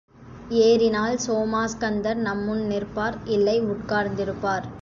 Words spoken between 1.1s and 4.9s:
சோமாஸ்கந்தர் நம்முன் நிற்பார் இல்லை, உட்கார்ந்திருப்பார்.